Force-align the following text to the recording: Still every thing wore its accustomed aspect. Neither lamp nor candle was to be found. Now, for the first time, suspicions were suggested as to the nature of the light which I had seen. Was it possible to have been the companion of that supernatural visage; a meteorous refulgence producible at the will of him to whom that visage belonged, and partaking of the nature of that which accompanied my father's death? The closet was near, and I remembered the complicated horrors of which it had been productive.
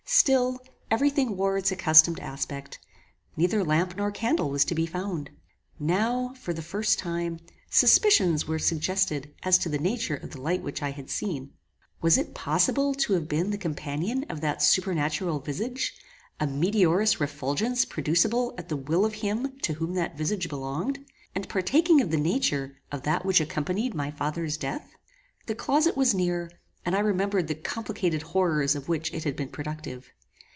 Still 0.13 0.59
every 0.91 1.09
thing 1.09 1.37
wore 1.37 1.57
its 1.57 1.71
accustomed 1.71 2.19
aspect. 2.19 2.79
Neither 3.37 3.63
lamp 3.63 3.95
nor 3.95 4.11
candle 4.11 4.49
was 4.49 4.65
to 4.65 4.75
be 4.75 4.85
found. 4.85 5.29
Now, 5.79 6.33
for 6.37 6.51
the 6.53 6.61
first 6.61 6.99
time, 6.99 7.39
suspicions 7.69 8.45
were 8.45 8.59
suggested 8.59 9.33
as 9.43 9.57
to 9.59 9.69
the 9.69 9.79
nature 9.79 10.17
of 10.17 10.31
the 10.31 10.41
light 10.41 10.63
which 10.63 10.83
I 10.83 10.91
had 10.91 11.09
seen. 11.09 11.53
Was 12.01 12.17
it 12.17 12.35
possible 12.35 12.93
to 12.95 13.13
have 13.13 13.29
been 13.29 13.51
the 13.51 13.57
companion 13.57 14.25
of 14.29 14.41
that 14.41 14.61
supernatural 14.61 15.39
visage; 15.39 15.93
a 16.41 16.45
meteorous 16.45 17.21
refulgence 17.21 17.85
producible 17.85 18.53
at 18.57 18.67
the 18.67 18.77
will 18.77 19.05
of 19.05 19.13
him 19.13 19.57
to 19.61 19.75
whom 19.75 19.93
that 19.93 20.17
visage 20.17 20.49
belonged, 20.49 21.05
and 21.33 21.47
partaking 21.47 22.01
of 22.01 22.11
the 22.11 22.17
nature 22.17 22.81
of 22.91 23.03
that 23.03 23.25
which 23.25 23.39
accompanied 23.39 23.93
my 23.93 24.11
father's 24.11 24.57
death? 24.57 24.91
The 25.45 25.55
closet 25.55 25.95
was 25.95 26.13
near, 26.13 26.51
and 26.83 26.95
I 26.95 26.99
remembered 26.99 27.47
the 27.47 27.53
complicated 27.53 28.23
horrors 28.23 28.73
of 28.73 28.89
which 28.89 29.13
it 29.13 29.23
had 29.23 29.35
been 29.35 29.49
productive. 29.49 30.07